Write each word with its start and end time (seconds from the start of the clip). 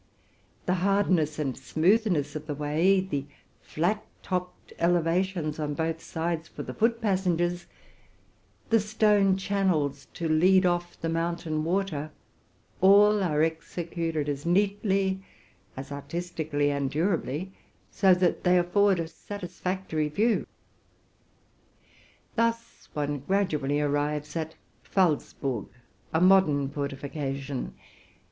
The 0.65 0.73
hardness 0.81 1.37
and 1.37 1.55
smooth 1.55 2.07
ness 2.07 2.35
of 2.35 2.47
the 2.47 2.55
way, 2.55 3.01
the 3.01 3.25
flat 3.61 4.03
topped 4.23 4.73
elevations 4.79 5.59
on 5.59 5.75
both 5.75 6.01
sides 6.01 6.47
for 6.47 6.63
the 6.63 6.73
foot 6.73 6.99
passengers, 6.99 7.67
the 8.71 8.79
stone 8.79 9.37
channels 9.37 10.07
to 10.15 10.27
lead 10.27 10.65
off 10.65 10.99
the 10.99 11.07
moun 11.07 11.35
tain 11.35 11.63
water, 11.63 12.09
all 12.81 13.21
are 13.21 13.43
executed 13.43 14.27
as 14.27 14.43
neatly, 14.43 15.23
as 15.77 15.91
artistically 15.91 16.71
and 16.71 16.89
durably, 16.89 17.51
so 17.91 18.15
that 18.15 18.43
they 18.43 18.57
afford 18.57 18.99
a 18.99 19.07
satisfactory 19.07 20.09
view. 20.09 20.47
'Thus 22.35 22.89
one 22.93 23.19
gradually 23.19 23.79
arrives 23.79 24.35
at 24.35 24.55
Pfalzburg, 24.83 25.67
a 26.11 26.19
modern 26.19 26.69
fortification. 26.71 27.75